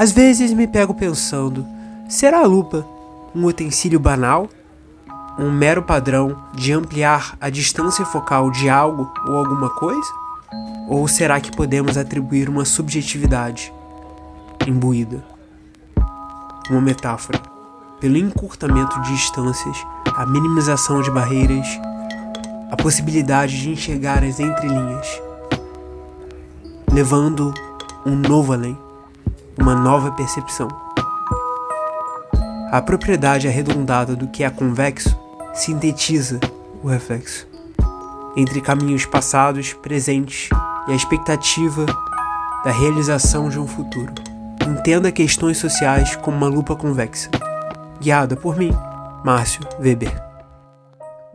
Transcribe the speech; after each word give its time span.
Às 0.00 0.12
vezes 0.12 0.54
me 0.54 0.66
pego 0.66 0.94
pensando: 0.94 1.66
será 2.08 2.38
a 2.38 2.46
lupa 2.46 2.86
um 3.34 3.44
utensílio 3.44 4.00
banal? 4.00 4.48
Um 5.38 5.50
mero 5.50 5.82
padrão 5.82 6.38
de 6.54 6.72
ampliar 6.72 7.36
a 7.38 7.50
distância 7.50 8.06
focal 8.06 8.50
de 8.50 8.70
algo 8.70 9.12
ou 9.28 9.36
alguma 9.36 9.68
coisa? 9.68 10.10
Ou 10.88 11.06
será 11.06 11.38
que 11.38 11.54
podemos 11.54 11.98
atribuir 11.98 12.48
uma 12.48 12.64
subjetividade 12.64 13.70
imbuída? 14.66 15.22
Uma 16.70 16.80
metáfora 16.80 17.38
pelo 18.00 18.16
encurtamento 18.16 18.98
de 19.02 19.12
distâncias, 19.12 19.76
a 20.16 20.24
minimização 20.24 21.02
de 21.02 21.10
barreiras, 21.10 21.68
a 22.70 22.76
possibilidade 22.76 23.60
de 23.60 23.68
enxergar 23.68 24.24
as 24.24 24.40
entrelinhas, 24.40 25.20
levando 26.90 27.52
um 28.06 28.16
novo 28.16 28.54
além, 28.54 28.78
uma 29.58 29.74
nova 29.74 30.12
percepção. 30.12 30.68
A 32.70 32.80
propriedade 32.80 33.48
arredondada 33.48 34.14
do 34.14 34.28
que 34.28 34.44
é 34.44 34.50
convexo 34.50 35.18
sintetiza 35.54 36.38
o 36.82 36.88
reflexo 36.88 37.50
entre 38.36 38.60
caminhos 38.60 39.04
passados, 39.04 39.72
presentes 39.72 40.48
e 40.88 40.92
a 40.92 40.94
expectativa 40.94 41.86
da 42.64 42.70
realização 42.70 43.48
de 43.48 43.58
um 43.58 43.66
futuro. 43.66 44.12
Entenda 44.66 45.10
questões 45.10 45.58
sociais 45.58 46.16
como 46.16 46.36
uma 46.36 46.48
lupa 46.48 46.76
convexa. 46.76 47.30
Guiada 48.00 48.36
por 48.36 48.56
mim, 48.56 48.72
Márcio 49.24 49.62
Weber. 49.80 50.29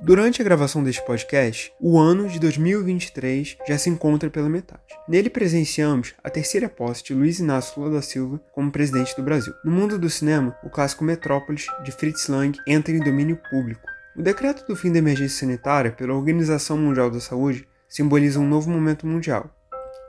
Durante 0.06 0.40
a 0.40 0.46
gravação 0.46 0.84
deste 0.84 1.04
podcast, 1.04 1.74
o 1.82 1.98
ano 1.98 2.28
de 2.30 2.40
2023 2.40 3.58
já 3.68 3.76
se 3.76 3.90
encontra 3.90 4.30
pela 4.30 4.48
metade. 4.48 4.84
Nele 5.10 5.32
presenciamos 5.32 6.14
a 6.24 6.30
terceira 6.30 6.70
posse 6.70 7.04
de 7.06 7.16
Luiz 7.16 7.40
Inácio 7.40 7.82
Lula 7.82 7.96
da 7.96 8.02
Silva 8.04 8.40
como 8.54 8.72
presidente 8.72 9.16
do 9.16 9.24
Brasil. 9.24 9.52
No 9.66 9.72
mundo 9.72 9.98
do 9.98 10.08
cinema, 10.08 10.56
o 10.64 10.70
clássico 10.70 11.04
Metrópolis, 11.04 11.66
de 11.84 11.92
Fritz 11.92 12.28
Lang, 12.28 12.56
entra 12.68 12.94
em 12.94 13.00
domínio 13.00 13.40
público. 13.50 13.82
O 14.16 14.22
decreto 14.22 14.68
do 14.68 14.76
fim 14.76 14.92
da 14.92 15.00
emergência 15.00 15.40
sanitária 15.40 15.90
pela 15.90 16.14
Organização 16.14 16.78
Mundial 16.78 17.10
da 17.10 17.20
Saúde 17.20 17.68
simboliza 17.90 18.40
um 18.40 18.48
novo 18.48 18.70
momento 18.70 19.08
mundial. 19.08 19.50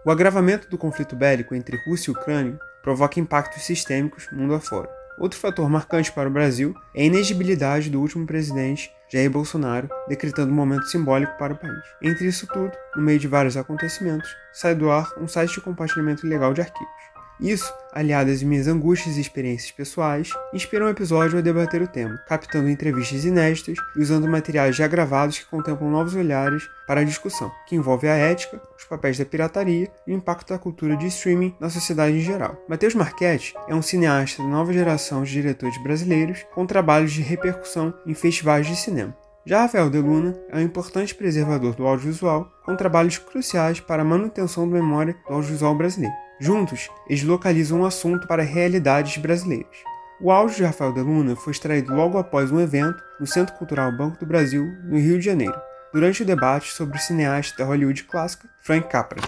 O 0.04 0.10
agravamento 0.10 0.68
do 0.68 0.76
conflito 0.76 1.16
bélico 1.16 1.54
entre 1.54 1.78
Rússia 1.88 2.10
e 2.10 2.12
Ucrânia 2.12 2.58
provoca 2.82 3.18
impactos 3.18 3.62
sistêmicos 3.62 4.28
mundo 4.30 4.52
afora. 4.52 4.90
Outro 5.18 5.38
fator 5.38 5.70
marcante 5.70 6.12
para 6.12 6.28
o 6.28 6.32
Brasil 6.32 6.74
é 6.94 7.00
a 7.00 7.06
inegibilidade 7.06 7.88
do 7.88 7.98
último 7.98 8.26
presidente, 8.26 8.90
Jair 9.08 9.30
Bolsonaro, 9.30 9.88
decretando 10.08 10.52
um 10.52 10.56
momento 10.56 10.86
simbólico 10.86 11.36
para 11.38 11.54
o 11.54 11.56
país. 11.56 11.82
Entre 12.02 12.26
isso 12.26 12.46
tudo, 12.46 12.72
no 12.94 13.02
meio 13.02 13.18
de 13.18 13.28
vários 13.28 13.56
acontecimentos, 13.56 14.28
sai 14.52 14.74
do 14.74 14.90
ar 14.90 15.08
um 15.18 15.28
site 15.28 15.54
de 15.54 15.60
compartilhamento 15.60 16.26
ilegal 16.26 16.52
de 16.52 16.62
arquivos. 16.62 17.15
Isso, 17.40 17.70
aliado 17.92 18.30
às 18.30 18.42
minhas 18.42 18.66
angústias 18.66 19.16
e 19.16 19.20
experiências 19.20 19.70
pessoais, 19.70 20.30
inspirou 20.54 20.88
um 20.88 20.90
episódio 20.90 21.38
a 21.38 21.42
debater 21.42 21.82
o 21.82 21.88
tema, 21.88 22.16
captando 22.26 22.68
entrevistas 22.68 23.26
inéditas 23.26 23.76
e 23.94 24.00
usando 24.00 24.26
materiais 24.26 24.74
já 24.74 24.86
gravados 24.86 25.38
que 25.38 25.46
contemplam 25.46 25.90
novos 25.90 26.14
olhares 26.14 26.66
para 26.86 27.02
a 27.02 27.04
discussão, 27.04 27.52
que 27.68 27.76
envolve 27.76 28.08
a 28.08 28.16
ética, 28.16 28.60
os 28.78 28.84
papéis 28.84 29.18
da 29.18 29.24
pirataria 29.24 29.90
e 30.06 30.12
o 30.12 30.16
impacto 30.16 30.48
da 30.48 30.58
cultura 30.58 30.96
de 30.96 31.06
streaming 31.08 31.54
na 31.60 31.68
sociedade 31.68 32.16
em 32.16 32.20
geral. 32.20 32.56
Matheus 32.68 32.94
Marchetti 32.94 33.54
é 33.68 33.74
um 33.74 33.82
cineasta 33.82 34.42
da 34.42 34.48
nova 34.48 34.72
geração 34.72 35.22
de 35.22 35.32
diretores 35.32 35.76
brasileiros 35.82 36.46
com 36.54 36.66
trabalhos 36.66 37.12
de 37.12 37.20
repercussão 37.20 37.92
em 38.06 38.14
festivais 38.14 38.66
de 38.66 38.76
cinema. 38.76 39.14
Já 39.44 39.60
Rafael 39.60 39.90
De 39.90 39.98
Luna 39.98 40.36
é 40.48 40.56
um 40.56 40.62
importante 40.62 41.14
preservador 41.14 41.74
do 41.74 41.86
audiovisual, 41.86 42.50
com 42.64 42.74
trabalhos 42.74 43.18
cruciais 43.18 43.78
para 43.78 44.02
a 44.02 44.04
manutenção 44.04 44.68
da 44.68 44.74
memória 44.74 45.16
do 45.28 45.34
audiovisual 45.34 45.74
brasileiro. 45.74 46.25
Juntos, 46.38 46.90
eles 47.08 47.22
localizam 47.22 47.80
um 47.80 47.86
assunto 47.86 48.26
para 48.26 48.42
realidades 48.42 49.16
brasileiras. 49.16 49.76
O 50.20 50.30
áudio 50.30 50.56
de 50.56 50.64
Rafael 50.64 50.92
de 50.92 51.00
Luna 51.00 51.34
foi 51.34 51.52
extraído 51.52 51.94
logo 51.94 52.18
após 52.18 52.50
um 52.50 52.60
evento 52.60 53.02
no 53.18 53.26
Centro 53.26 53.54
Cultural 53.54 53.90
Banco 53.90 54.18
do 54.18 54.26
Brasil, 54.26 54.66
no 54.84 54.98
Rio 54.98 55.18
de 55.18 55.24
Janeiro, 55.24 55.58
durante 55.92 56.22
o 56.22 56.26
debate 56.26 56.72
sobre 56.72 56.98
o 56.98 57.00
cineasta 57.00 57.56
da 57.56 57.64
Hollywood 57.64 58.04
clássica 58.04 58.48
Frank 58.62 58.88
Capra. 58.88 59.20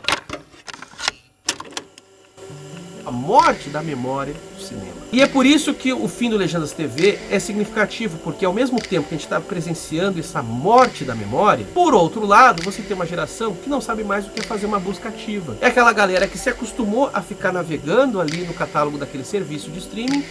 A 3.07 3.11
morte 3.11 3.71
da 3.71 3.83
memória 3.83 4.35
cinema. 4.69 4.93
E 5.13 5.23
é 5.23 5.27
por 5.27 5.47
isso 5.47 5.73
que 5.73 5.93
o 5.93 6.07
fim 6.07 6.29
do 6.31 6.37
Legendas 6.37 6.73
TV 6.73 7.19
é 7.31 7.39
significativo, 7.39 8.19
porque 8.19 8.45
ao 8.45 8.53
mesmo 8.53 8.79
tempo 8.81 9.09
que 9.09 9.15
a 9.15 9.19
gente 9.19 9.27
está 9.27 9.41
presenciando 9.41 10.21
essa 10.21 10.43
morte 10.43 11.05
da 11.05 11.15
memória, 11.15 11.67
por 11.73 11.95
outro 11.95 12.27
lado, 12.27 12.63
você 12.63 12.83
tem 12.83 12.95
uma 12.95 13.07
geração 13.07 13.55
que 13.55 13.71
não 13.71 13.81
sabe 13.81 14.05
mais 14.05 14.27
o 14.27 14.31
que 14.31 14.41
é 14.41 14.43
fazer 14.43 14.67
uma 14.67 14.79
busca 14.79 15.09
ativa. 15.09 15.57
É 15.61 15.67
aquela 15.67 15.93
galera 15.93 16.27
que 16.27 16.39
se 16.39 16.51
acostumou 16.51 17.11
a 17.13 17.23
ficar 17.23 17.53
navegando 17.53 18.21
ali 18.21 18.43
no 18.43 18.55
catálogo 18.55 18.99
daquele 18.99 19.25
serviço 19.25 19.71
de 19.71 19.79
streaming 19.79 20.25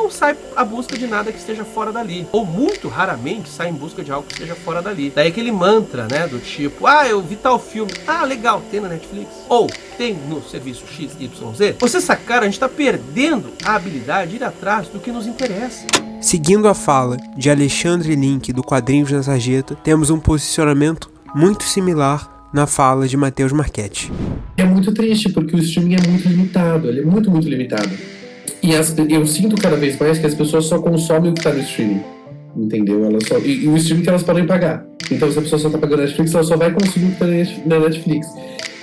não 0.00 0.10
sai 0.10 0.34
à 0.56 0.64
busca 0.64 0.96
de 0.96 1.06
nada 1.06 1.30
que 1.30 1.38
esteja 1.38 1.64
fora 1.64 1.92
dali. 1.92 2.26
Ou 2.32 2.44
muito 2.44 2.88
raramente 2.88 3.50
sai 3.50 3.68
em 3.68 3.74
busca 3.74 4.02
de 4.02 4.10
algo 4.10 4.26
que 4.26 4.32
esteja 4.32 4.54
fora 4.54 4.80
dali. 4.80 5.12
Daí 5.14 5.28
aquele 5.28 5.52
mantra, 5.52 6.08
né? 6.10 6.26
Do 6.26 6.38
tipo, 6.38 6.86
ah, 6.86 7.06
eu 7.06 7.20
vi 7.20 7.36
tal 7.36 7.58
filme. 7.58 7.92
Ah, 8.06 8.24
legal, 8.24 8.62
tem 8.70 8.80
na 8.80 8.88
Netflix. 8.88 9.28
Ou 9.48 9.68
tem 9.98 10.14
no 10.14 10.42
serviço 10.42 10.84
XYZ. 10.86 11.76
Você 11.78 12.00
sacar, 12.00 12.40
a 12.42 12.46
gente 12.46 12.54
está 12.54 12.68
perdendo 12.68 13.52
a 13.62 13.74
habilidade 13.74 14.30
de 14.30 14.36
ir 14.36 14.44
atrás 14.44 14.88
do 14.88 14.98
que 14.98 15.12
nos 15.12 15.26
interessa. 15.26 15.86
Seguindo 16.20 16.66
a 16.66 16.74
fala 16.74 17.16
de 17.36 17.50
Alexandre 17.50 18.14
Link 18.14 18.52
do 18.52 18.62
Quadrinhos 18.62 19.12
na 19.12 19.22
Sarjeta, 19.22 19.74
temos 19.74 20.08
um 20.08 20.18
posicionamento 20.18 21.10
muito 21.34 21.64
similar 21.64 22.48
na 22.52 22.66
fala 22.66 23.06
de 23.06 23.16
Matheus 23.16 23.52
Marchetti. 23.52 24.10
É 24.56 24.64
muito 24.64 24.92
triste 24.92 25.30
porque 25.30 25.54
o 25.54 25.58
streaming 25.58 25.94
é 25.94 26.08
muito 26.08 26.28
limitado, 26.28 26.88
ele 26.88 27.00
é 27.00 27.04
muito, 27.04 27.30
muito 27.30 27.48
limitado. 27.48 27.90
E 28.62 28.74
as, 28.74 28.94
eu 29.08 29.26
sinto 29.26 29.56
cada 29.56 29.76
vez 29.76 29.98
mais 29.98 30.18
que 30.18 30.26
as 30.26 30.34
pessoas 30.34 30.66
só 30.66 30.80
consomem 30.80 31.30
o 31.30 31.34
que 31.34 31.40
está 31.40 31.52
no 31.52 31.60
streaming. 31.60 32.02
Entendeu? 32.56 33.04
Elas 33.04 33.24
só, 33.26 33.38
e, 33.38 33.64
e, 33.64 33.68
o 33.68 33.76
streaming 33.76 34.02
que 34.02 34.08
elas 34.08 34.22
podem 34.22 34.46
pagar. 34.46 34.84
Então, 35.10 35.30
se 35.30 35.38
a 35.38 35.42
pessoa 35.42 35.58
só 35.58 35.68
está 35.68 35.78
pagando 35.78 36.02
Netflix, 36.02 36.34
ela 36.34 36.44
só 36.44 36.56
vai 36.56 36.72
consumir 36.72 37.06
o 37.06 37.14
que 37.14 37.24
está 37.24 37.60
na 37.66 37.78
Netflix. 37.80 38.26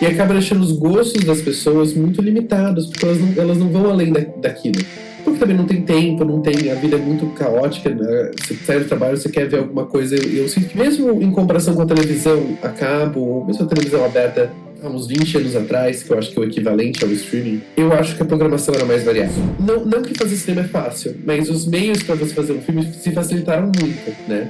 E 0.01 0.05
acaba 0.05 0.33
deixando 0.33 0.61
os 0.61 0.71
gostos 0.73 1.23
das 1.23 1.41
pessoas 1.41 1.93
muito 1.93 2.21
limitados, 2.21 2.87
porque 2.87 3.05
elas 3.05 3.19
não, 3.19 3.43
elas 3.43 3.57
não 3.57 3.69
vão 3.69 3.89
além 3.89 4.11
da, 4.11 4.21
daquilo. 4.41 4.79
Porque 5.23 5.39
também 5.39 5.57
não 5.57 5.65
tem 5.65 5.81
tempo, 5.81 6.23
não 6.23 6.41
tem. 6.41 6.71
A 6.71 6.75
vida 6.75 6.95
é 6.95 6.99
muito 6.99 7.25
caótica, 7.33 7.89
né? 7.89 8.31
Você 8.39 8.55
sai 8.55 8.79
do 8.79 8.85
trabalho, 8.85 9.17
você 9.17 9.29
quer 9.29 9.49
ver 9.49 9.59
alguma 9.59 9.85
coisa. 9.85 10.15
Eu, 10.15 10.43
eu 10.43 10.47
sinto 10.47 10.69
que, 10.69 10.77
mesmo 10.77 11.21
em 11.21 11.31
comparação 11.31 11.73
com 11.73 11.81
a 11.81 11.85
televisão 11.85 12.57
a 12.61 12.69
cabo, 12.69 13.19
ou 13.19 13.45
mesmo 13.45 13.65
a 13.65 13.67
televisão 13.67 14.05
aberta, 14.05 14.51
há 14.83 14.87
uns 14.87 15.07
20 15.07 15.37
anos 15.37 15.55
atrás, 15.55 16.03
que 16.03 16.11
eu 16.11 16.17
acho 16.17 16.31
que 16.31 16.37
é 16.37 16.41
o 16.41 16.45
equivalente 16.45 17.03
ao 17.03 17.11
streaming, 17.11 17.61
eu 17.75 17.91
acho 17.93 18.15
que 18.15 18.21
a 18.21 18.25
programação 18.25 18.73
era 18.75 18.85
mais 18.85 19.03
variada. 19.03 19.31
Não, 19.59 19.85
não 19.85 20.01
que 20.01 20.13
fazer 20.13 20.35
cinema 20.35 20.61
é 20.61 20.67
fácil, 20.67 21.15
mas 21.25 21.49
os 21.49 21.65
meios 21.65 22.03
para 22.03 22.15
você 22.15 22.33
fazer 22.33 22.53
um 22.53 22.61
filme 22.61 22.83
se 22.93 23.11
facilitaram 23.11 23.65
muito, 23.65 24.15
né? 24.27 24.49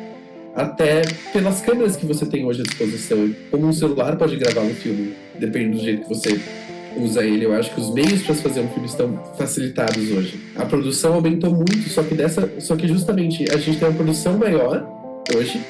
Até 0.55 1.03
pelas 1.31 1.61
câmeras 1.61 1.95
que 1.95 2.05
você 2.05 2.25
tem 2.25 2.43
hoje 2.43 2.61
à 2.61 2.63
disposição. 2.63 3.29
Como 3.51 3.67
um 3.67 3.73
celular 3.73 4.15
pode 4.15 4.35
gravar 4.37 4.61
um 4.61 4.73
filme, 4.73 5.13
dependendo 5.39 5.77
do 5.77 5.83
jeito 5.83 6.01
que 6.01 6.09
você 6.09 6.39
usa 6.97 7.23
ele. 7.23 7.45
Eu 7.45 7.53
acho 7.53 7.73
que 7.75 7.79
os 7.79 7.93
meios 7.93 8.23
para 8.23 8.33
fazer 8.33 8.61
um 8.61 8.67
filme 8.69 8.87
estão 8.87 9.23
facilitados 9.37 10.11
hoje. 10.11 10.39
A 10.55 10.65
produção 10.65 11.13
aumentou 11.13 11.53
muito, 11.53 11.87
só 11.89 12.01
que 12.01 12.15
dessa, 12.15 12.49
só 12.59 12.75
que 12.75 12.87
justamente 12.87 13.45
a 13.51 13.57
gente 13.57 13.77
tem 13.77 13.87
uma 13.87 13.93
produção 13.93 14.35
maior 14.35 14.83
hoje. 15.35 15.61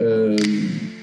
Um, 0.00 0.99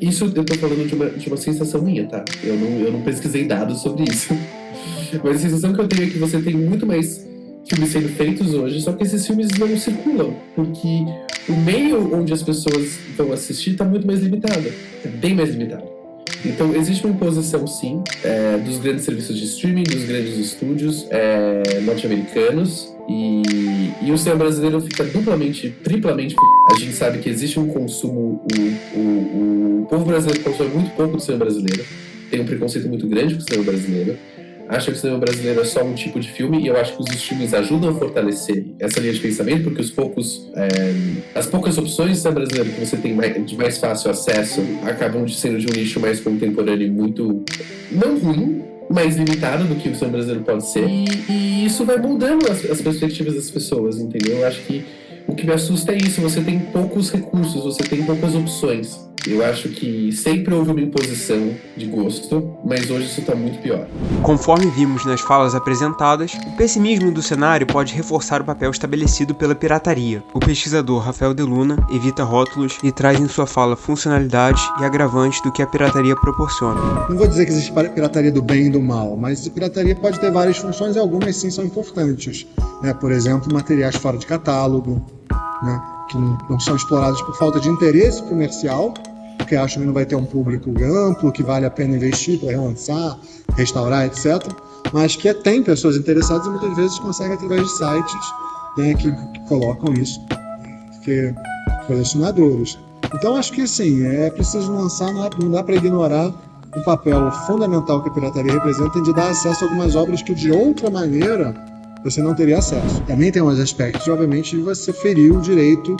isso 0.00 0.24
eu 0.34 0.44
tô 0.44 0.54
falando 0.54 0.86
de 0.86 0.94
uma, 0.94 1.10
de 1.10 1.28
uma 1.28 1.36
sensação 1.36 1.82
minha, 1.82 2.06
tá? 2.06 2.24
Eu 2.42 2.56
não, 2.56 2.80
eu 2.80 2.92
não 2.92 3.02
pesquisei 3.02 3.44
dados 3.44 3.80
sobre 3.80 4.04
isso. 4.04 4.34
Mas 5.22 5.36
a 5.36 5.38
sensação 5.38 5.72
que 5.72 5.80
eu 5.80 5.88
tenho 5.88 6.04
é 6.04 6.10
que 6.10 6.18
você 6.18 6.40
tem 6.40 6.54
muito 6.54 6.86
mais 6.86 7.26
filmes 7.66 7.90
sendo 7.90 8.08
feitos 8.08 8.54
hoje, 8.54 8.80
só 8.80 8.92
que 8.92 9.02
esses 9.04 9.26
filmes 9.26 9.48
não 9.58 9.76
circulam, 9.76 10.34
porque 10.56 11.04
o 11.48 11.56
meio 11.56 12.14
onde 12.14 12.32
as 12.32 12.42
pessoas 12.42 12.98
vão 13.16 13.32
assistir 13.32 13.72
está 13.72 13.84
muito 13.84 14.06
mais 14.06 14.20
limitado, 14.20 14.68
é 15.04 15.08
bem 15.08 15.34
mais 15.34 15.50
limitado. 15.50 15.99
Então 16.44 16.74
existe 16.74 17.04
uma 17.04 17.14
imposição 17.14 17.66
sim 17.66 18.02
é, 18.24 18.56
dos 18.58 18.78
grandes 18.78 19.04
serviços 19.04 19.36
de 19.36 19.44
streaming, 19.44 19.82
dos 19.82 20.04
grandes 20.04 20.38
estúdios 20.38 21.06
é, 21.10 21.80
norte-americanos 21.82 22.94
e, 23.08 23.42
e, 24.02 24.12
o 24.12 24.16
cinema 24.16 24.38
brasileiro 24.44 24.80
fica 24.80 25.04
duplamente, 25.04 25.70
triplamente. 25.82 26.34
A 26.70 26.78
gente 26.78 26.92
sabe 26.92 27.18
que 27.18 27.28
existe 27.28 27.58
um 27.58 27.68
consumo, 27.68 28.44
o, 28.94 28.98
o, 28.98 29.82
o 29.82 29.86
povo 29.86 30.04
brasileiro 30.04 30.42
consome 30.42 30.70
muito 30.70 30.90
pouco 30.94 31.16
do 31.16 31.22
cinema 31.22 31.44
brasileiro, 31.44 31.84
tem 32.30 32.40
um 32.40 32.46
preconceito 32.46 32.88
muito 32.88 33.06
grande 33.06 33.34
com 33.34 33.40
o 33.40 33.44
cinema 33.44 33.64
brasileiro 33.64 34.16
acha 34.70 34.90
que 34.90 34.96
o 34.96 35.00
cinema 35.00 35.18
brasileiro 35.18 35.60
é 35.60 35.64
só 35.64 35.82
um 35.82 35.94
tipo 35.94 36.20
de 36.20 36.30
filme 36.30 36.60
e 36.62 36.68
eu 36.68 36.76
acho 36.76 36.96
que 36.96 37.02
os 37.02 37.10
streams 37.10 37.52
ajudam 37.54 37.90
a 37.90 37.94
fortalecer 37.94 38.64
essa 38.78 39.00
linha 39.00 39.12
de 39.12 39.20
pensamento 39.20 39.64
porque 39.64 39.80
os 39.80 39.90
poucos 39.90 40.48
é, 40.54 40.68
as 41.34 41.46
poucas 41.46 41.76
opções 41.76 42.12
de 42.12 42.16
cinema 42.18 42.36
brasileiro 42.36 42.70
que 42.70 42.86
você 42.86 42.96
tem 42.96 43.12
mais, 43.12 43.46
de 43.46 43.56
mais 43.56 43.78
fácil 43.78 44.10
acesso 44.10 44.62
acabam 44.84 45.24
de 45.24 45.34
sendo 45.34 45.58
de 45.58 45.66
um 45.66 45.72
nicho 45.72 45.98
mais 45.98 46.20
contemporâneo 46.20 46.86
e 46.86 46.90
muito 46.90 47.44
não 47.90 48.18
ruim 48.18 48.62
mais 48.88 49.16
limitado 49.16 49.64
do 49.64 49.74
que 49.74 49.88
o 49.88 49.94
cinema 49.94 50.12
brasileiro 50.12 50.44
pode 50.44 50.66
ser 50.66 50.88
e, 50.88 51.04
e 51.28 51.66
isso 51.66 51.84
vai 51.84 51.98
mudando 51.98 52.50
as, 52.50 52.64
as 52.70 52.80
perspectivas 52.80 53.34
das 53.34 53.50
pessoas 53.50 53.98
entendeu 53.98 54.38
eu 54.38 54.46
acho 54.46 54.60
que 54.62 54.84
o 55.30 55.34
que 55.34 55.46
me 55.46 55.52
assusta 55.52 55.92
é 55.92 55.96
isso, 55.96 56.20
você 56.20 56.40
tem 56.40 56.58
poucos 56.58 57.10
recursos, 57.10 57.62
você 57.62 57.84
tem 57.84 58.02
poucas 58.02 58.34
opções. 58.34 59.09
Eu 59.26 59.44
acho 59.44 59.68
que 59.68 60.10
sempre 60.12 60.54
houve 60.54 60.70
uma 60.70 60.80
imposição 60.80 61.54
de 61.76 61.86
gosto, 61.86 62.56
mas 62.64 62.90
hoje 62.90 63.06
isso 63.06 63.20
está 63.20 63.34
muito 63.34 63.60
pior. 63.60 63.86
Conforme 64.22 64.66
vimos 64.70 65.04
nas 65.04 65.20
falas 65.20 65.54
apresentadas, 65.54 66.32
o 66.32 66.56
pessimismo 66.56 67.12
do 67.12 67.20
cenário 67.20 67.66
pode 67.66 67.94
reforçar 67.94 68.40
o 68.40 68.44
papel 68.44 68.70
estabelecido 68.70 69.34
pela 69.34 69.54
pirataria. 69.54 70.22
O 70.32 70.40
pesquisador 70.40 71.00
Rafael 71.02 71.34
Deluna 71.34 71.76
evita 71.90 72.24
rótulos 72.24 72.78
e 72.82 72.90
traz 72.90 73.20
em 73.20 73.28
sua 73.28 73.46
fala 73.46 73.76
funcionalidades 73.76 74.62
e 74.80 74.84
agravantes 74.84 75.42
do 75.42 75.52
que 75.52 75.62
a 75.62 75.66
pirataria 75.66 76.16
proporciona. 76.16 76.80
Não 77.08 77.16
vou 77.16 77.28
dizer 77.28 77.44
que 77.44 77.52
existe 77.52 77.72
pirataria 77.72 78.32
do 78.32 78.40
bem 78.40 78.66
e 78.66 78.70
do 78.70 78.80
mal, 78.80 79.16
mas 79.16 79.46
a 79.46 79.50
pirataria 79.50 79.94
pode 79.94 80.18
ter 80.18 80.30
várias 80.30 80.56
funções 80.56 80.96
e 80.96 80.98
algumas 80.98 81.36
sim 81.36 81.50
são 81.50 81.64
importantes. 81.64 82.46
Né? 82.82 82.94
Por 82.94 83.12
exemplo, 83.12 83.52
materiais 83.52 83.96
fora 83.96 84.16
de 84.16 84.26
catálogo, 84.26 85.04
né? 85.62 85.82
que 86.08 86.18
não 86.18 86.58
são 86.58 86.74
explorados 86.74 87.20
por 87.22 87.36
falta 87.36 87.60
de 87.60 87.68
interesse 87.68 88.22
comercial, 88.24 88.92
porque 89.50 89.56
acham 89.56 89.80
que 89.80 89.86
não 89.86 89.92
vai 89.92 90.06
ter 90.06 90.14
um 90.14 90.24
público 90.24 90.72
amplo, 90.80 91.32
que 91.32 91.42
vale 91.42 91.66
a 91.66 91.70
pena 91.70 91.96
investir 91.96 92.38
para 92.38 92.50
relançar, 92.50 93.18
restaurar, 93.56 94.06
etc. 94.06 94.40
Mas 94.92 95.16
que 95.16 95.34
tem 95.34 95.60
pessoas 95.60 95.96
interessadas 95.96 96.46
e 96.46 96.50
muitas 96.50 96.76
vezes 96.76 96.96
conseguem 97.00 97.32
através 97.32 97.62
de 97.62 97.70
sites 97.70 98.34
né, 98.78 98.94
que, 98.94 99.10
que, 99.10 99.48
colocam 99.48 99.92
isso, 99.94 100.24
porque 100.94 101.34
colecionadores. 101.88 102.78
Então 103.12 103.34
acho 103.34 103.52
que 103.52 103.66
sim, 103.66 104.06
é 104.06 104.30
preciso 104.30 104.72
lançar, 104.72 105.12
não, 105.12 105.26
é, 105.26 105.30
não 105.42 105.50
dá 105.50 105.64
para 105.64 105.74
ignorar 105.74 106.32
o 106.76 106.84
papel 106.84 107.32
fundamental 107.48 108.04
que 108.04 108.08
a 108.08 108.12
pirataria 108.12 108.52
representa 108.52 109.02
de 109.02 109.12
dar 109.12 109.30
acesso 109.30 109.64
a 109.64 109.66
algumas 109.66 109.96
obras 109.96 110.22
que 110.22 110.32
de 110.32 110.52
outra 110.52 110.88
maneira 110.90 111.52
você 112.04 112.22
não 112.22 112.36
teria 112.36 112.58
acesso. 112.58 113.02
Também 113.02 113.32
tem 113.32 113.42
uns 113.42 113.58
aspectos, 113.58 114.06
obviamente, 114.06 114.54
de 114.54 114.62
você 114.62 114.92
ferir 114.92 115.36
o 115.36 115.40
direito 115.40 115.96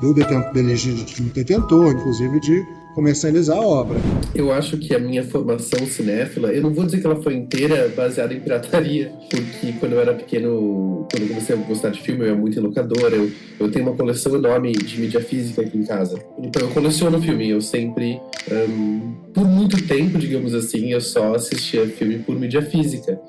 do 0.00 0.14
legítimo 0.54 1.28
detentor, 1.28 1.92
inclusive 1.92 2.40
de 2.40 2.83
comercializar 2.94 3.58
a 3.58 3.60
obra. 3.60 3.98
Eu 4.34 4.52
acho 4.52 4.78
que 4.78 4.94
a 4.94 4.98
minha 4.98 5.24
formação 5.24 5.84
cinéfila, 5.86 6.52
eu 6.52 6.62
não 6.62 6.72
vou 6.72 6.84
dizer 6.84 7.00
que 7.00 7.06
ela 7.06 7.20
foi 7.22 7.34
inteira 7.34 7.92
baseada 7.94 8.32
em 8.32 8.40
pirataria, 8.40 9.12
porque 9.30 9.72
quando 9.78 9.92
eu 9.92 10.00
era 10.00 10.14
pequeno, 10.14 11.06
quando 11.10 11.22
eu 11.22 11.28
comecei 11.28 11.56
a 11.56 11.58
gostar 11.58 11.90
de 11.90 12.00
filme, 12.00 12.22
eu 12.22 12.28
ia 12.28 12.34
muito 12.34 12.58
em 12.58 12.62
locadora, 12.62 13.16
eu, 13.16 13.30
eu 13.58 13.70
tenho 13.70 13.86
uma 13.86 13.96
coleção 13.96 14.34
enorme 14.34 14.72
de 14.72 15.00
mídia 15.00 15.20
física 15.20 15.62
aqui 15.62 15.76
em 15.76 15.84
casa. 15.84 16.18
Então 16.38 16.62
eu 16.62 16.68
coleciono 16.68 17.20
filme, 17.20 17.50
eu 17.50 17.60
sempre, 17.60 18.20
um, 18.50 19.14
por 19.32 19.46
muito 19.46 19.80
tempo, 19.86 20.18
digamos 20.18 20.54
assim, 20.54 20.92
eu 20.92 21.00
só 21.00 21.34
assistia 21.34 21.86
filme 21.86 22.18
por 22.20 22.38
mídia 22.38 22.62
física 22.62 23.20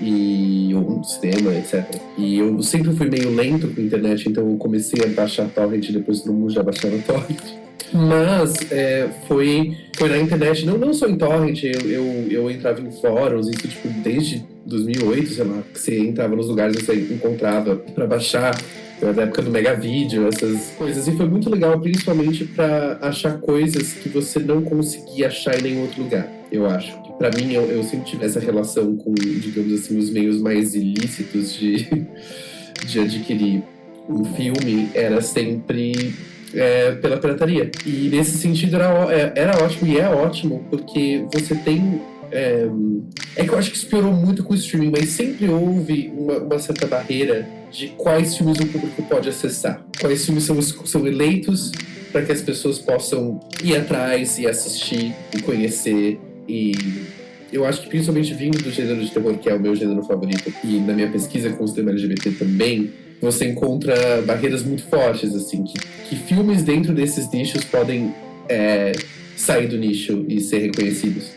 e 0.00 0.74
ou 0.74 1.02
cinema, 1.04 1.54
etc. 1.54 1.84
E 2.18 2.38
eu 2.38 2.62
sempre 2.62 2.92
fui 2.94 3.08
meio 3.08 3.34
lento 3.34 3.68
com 3.68 3.80
a 3.80 3.84
internet, 3.84 4.28
então 4.28 4.50
eu 4.50 4.56
comecei 4.58 5.02
a 5.02 5.08
baixar 5.08 5.48
torrent, 5.48 5.90
depois 5.90 6.20
todo 6.20 6.34
mundo 6.34 6.50
já 6.52 6.62
baixava 6.62 6.98
torrent. 6.98 7.65
Mas 7.92 8.54
é, 8.70 9.08
foi, 9.28 9.76
foi 9.96 10.08
na 10.08 10.18
internet, 10.18 10.66
não, 10.66 10.76
não 10.76 10.92
só 10.92 11.06
em 11.06 11.16
torrent, 11.16 11.62
eu, 11.62 11.80
eu, 11.88 12.26
eu 12.30 12.50
entrava 12.50 12.80
em 12.80 12.90
fóruns, 12.90 13.48
isso 13.48 13.68
tipo 13.68 13.88
desde 14.02 14.44
2008, 14.66 15.30
sei 15.30 15.44
lá, 15.44 15.62
que 15.72 15.78
você 15.78 15.98
entrava 15.98 16.34
nos 16.34 16.48
lugares 16.48 16.76
e 16.76 16.82
você 16.82 16.94
encontrava 16.94 17.76
para 17.76 18.06
baixar 18.06 18.58
na 19.00 19.22
época 19.22 19.42
do 19.42 19.50
Mega 19.50 19.74
Vídeo, 19.74 20.26
essas 20.26 20.70
coisas. 20.76 21.06
E 21.06 21.12
foi 21.12 21.26
muito 21.26 21.50
legal, 21.50 21.78
principalmente 21.80 22.44
para 22.44 22.98
achar 23.02 23.38
coisas 23.38 23.92
que 23.92 24.08
você 24.08 24.38
não 24.38 24.62
conseguia 24.62 25.28
achar 25.28 25.58
em 25.58 25.62
nenhum 25.62 25.82
outro 25.82 26.02
lugar, 26.02 26.28
eu 26.50 26.66
acho. 26.66 26.96
Para 27.18 27.30
mim, 27.30 27.52
eu, 27.52 27.62
eu, 27.70 27.82
sempre 27.82 28.10
tive 28.10 28.26
essa 28.26 28.40
relação 28.40 28.96
com, 28.96 29.14
digamos 29.14 29.72
assim, 29.72 29.96
os 29.96 30.10
meios 30.10 30.40
mais 30.40 30.74
ilícitos 30.74 31.54
de, 31.54 31.88
de 32.86 33.00
adquirir 33.00 33.62
um 34.08 34.24
filme, 34.24 34.88
era 34.94 35.20
sempre 35.20 36.14
é, 36.54 36.92
pela 36.92 37.16
pirataria. 37.18 37.70
E 37.84 38.08
nesse 38.08 38.38
sentido 38.38 38.76
era, 38.76 39.12
é, 39.12 39.32
era 39.36 39.64
ótimo 39.64 39.90
e 39.90 39.98
é 39.98 40.08
ótimo, 40.08 40.66
porque 40.70 41.24
você 41.32 41.54
tem 41.54 42.00
é, 42.30 42.66
é, 43.36 43.44
que 43.44 43.50
eu 43.50 43.58
acho 43.58 43.70
que 43.70 43.76
isso 43.76 43.86
piorou 43.86 44.12
muito 44.12 44.42
com 44.42 44.52
o 44.52 44.56
streaming, 44.56 44.90
mas 44.90 45.10
sempre 45.10 45.48
houve 45.48 46.12
uma, 46.16 46.38
uma, 46.38 46.58
certa 46.58 46.86
barreira 46.86 47.48
de 47.70 47.88
quais 47.88 48.36
filmes 48.36 48.58
o 48.58 48.66
público 48.66 49.02
pode 49.04 49.28
acessar. 49.28 49.84
Quais 50.00 50.24
filmes 50.24 50.44
são, 50.44 50.60
são 50.60 51.06
eleitos 51.06 51.72
para 52.12 52.22
que 52.22 52.32
as 52.32 52.42
pessoas 52.42 52.78
possam 52.78 53.40
ir 53.62 53.76
atrás 53.76 54.38
e 54.38 54.46
assistir 54.46 55.14
e 55.34 55.40
conhecer. 55.42 56.18
E 56.48 56.72
eu 57.52 57.64
acho 57.64 57.82
que 57.82 57.88
principalmente 57.88 58.34
vindo 58.34 58.58
do 58.62 58.70
gênero 58.70 59.00
de 59.00 59.10
terror, 59.10 59.36
que 59.38 59.48
é 59.48 59.54
o 59.54 59.60
meu 59.60 59.74
gênero 59.74 60.02
favorito, 60.02 60.52
e 60.64 60.78
na 60.78 60.92
minha 60.92 61.10
pesquisa 61.10 61.50
com 61.50 61.64
o 61.64 61.68
cinema 61.68 61.90
LGBT 61.92 62.32
também, 62.32 62.92
você 63.20 63.46
encontra 63.46 64.22
barreiras 64.22 64.62
muito 64.62 64.84
fortes, 64.84 65.34
assim, 65.34 65.64
que, 65.64 65.78
que 66.08 66.16
filmes 66.16 66.62
dentro 66.62 66.92
desses 66.92 67.30
nichos 67.30 67.64
podem 67.64 68.14
é, 68.48 68.92
sair 69.36 69.66
do 69.68 69.76
nicho 69.76 70.24
e 70.28 70.40
ser 70.40 70.58
reconhecidos. 70.58 71.36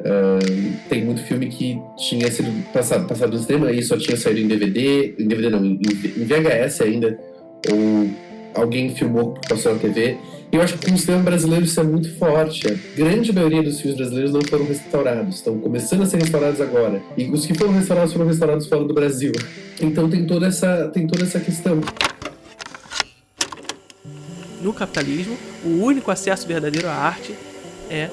Uh, 0.00 0.74
tem 0.88 1.02
muito 1.04 1.22
filme 1.22 1.46
que 1.46 1.80
tinha 1.96 2.30
sido 2.30 2.50
passado, 2.72 3.06
passado 3.06 3.32
no 3.32 3.42
cinema 3.42 3.72
e 3.72 3.82
só 3.82 3.96
tinha 3.96 4.16
saído 4.16 4.40
em 4.40 4.48
DVD, 4.48 5.14
em 5.18 5.26
DVD 5.26 5.48
não, 5.48 5.64
em, 5.64 5.80
em 5.80 6.24
VHS 6.24 6.82
ainda, 6.82 7.18
ou 7.70 8.10
alguém 8.54 8.94
filmou, 8.94 9.34
passou 9.48 9.72
na 9.72 9.78
TV. 9.78 10.18
Eu 10.54 10.62
acho 10.62 10.78
que 10.78 10.88
o 10.88 10.96
cinema 10.96 11.24
brasileiro 11.24 11.64
isso 11.64 11.80
é 11.80 11.82
muito 11.82 12.16
forte. 12.16 12.68
A 12.68 12.96
grande 12.96 13.32
maioria 13.32 13.60
dos 13.60 13.80
filmes 13.80 13.96
brasileiros 13.96 14.32
não 14.32 14.40
foram 14.42 14.64
restaurados, 14.64 15.34
estão 15.34 15.58
começando 15.58 16.02
a 16.02 16.06
ser 16.06 16.18
restaurados 16.18 16.60
agora. 16.60 17.02
E 17.16 17.28
os 17.28 17.44
que 17.44 17.52
foram 17.54 17.72
restaurados 17.72 18.12
foram 18.12 18.28
restaurados 18.28 18.68
fora 18.68 18.84
do 18.84 18.94
Brasil. 18.94 19.32
Então 19.80 20.08
tem 20.08 20.24
toda 20.24 20.46
essa, 20.46 20.88
tem 20.94 21.08
toda 21.08 21.24
essa 21.24 21.40
questão. 21.40 21.80
No 24.62 24.72
capitalismo, 24.72 25.36
o 25.64 25.82
único 25.82 26.12
acesso 26.12 26.46
verdadeiro 26.46 26.86
à 26.86 26.94
arte 26.94 27.34
é 27.90 28.08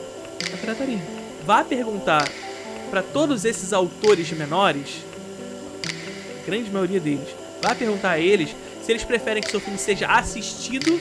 a 0.52 0.58
pirataria. 0.58 1.00
Vá 1.46 1.64
perguntar 1.64 2.28
para 2.90 3.04
todos 3.04 3.46
esses 3.46 3.72
autores 3.72 4.32
menores, 4.32 5.04
a 6.42 6.46
grande 6.48 6.72
maioria 6.72 7.00
deles, 7.00 7.28
vá 7.62 7.76
perguntar 7.76 8.14
a 8.14 8.20
eles 8.20 8.56
se 8.84 8.92
eles 8.92 9.04
preferem 9.04 9.44
que 9.44 9.52
seu 9.52 9.60
filme 9.60 9.78
seja 9.78 10.08
assistido 10.08 11.00